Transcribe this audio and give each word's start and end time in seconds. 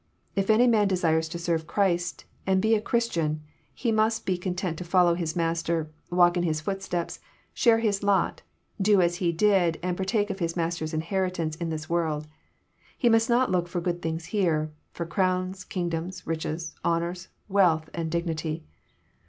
If 0.35 0.49
any 0.49 0.65
man 0.65 0.87
desires 0.87 1.29
to 1.29 1.37
serve 1.37 1.67
Christ, 1.67 2.25
and 2.47 2.59
be 2.59 2.73
a 2.73 2.81
Christian, 2.81 3.43
he 3.71 3.91
most 3.91 4.25
be 4.25 4.35
con 4.35 4.55
tent 4.55 4.79
to 4.79 4.83
follow 4.83 5.13
His 5.13 5.35
Master, 5.35 5.91
walk 6.09 6.35
in 6.35 6.41
His 6.41 6.59
footsteps, 6.59 7.19
share 7.53 7.77
His 7.77 8.01
lot, 8.01 8.41
do 8.81 8.99
as 8.99 9.17
He 9.17 9.31
did, 9.31 9.77
and 9.83 9.95
i>artake 9.99 10.31
of 10.31 10.39
His 10.39 10.55
Master's 10.55 10.95
inheritance 10.95 11.55
in 11.55 11.69
this 11.69 11.87
world. 11.87 12.25
He 12.97 13.09
mast 13.09 13.29
not 13.29 13.51
look 13.51 13.67
for 13.67 13.79
good 13.79 14.01
things 14.01 14.25
here,— 14.33 14.71
for 14.91 15.05
crowns, 15.05 15.63
kingdoms, 15.63 16.25
riches, 16.25 16.73
honours, 16.83 17.27
wealth, 17.47 17.87
and 17.93 18.09
dignity. 18.09 18.63